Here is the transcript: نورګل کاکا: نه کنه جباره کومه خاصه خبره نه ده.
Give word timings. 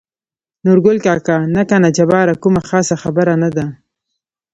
نورګل 0.65 0.97
کاکا: 1.05 1.37
نه 1.55 1.61
کنه 1.69 1.89
جباره 1.97 2.33
کومه 2.43 2.61
خاصه 2.69 2.95
خبره 3.03 3.33
نه 3.43 3.49
ده. 3.55 3.65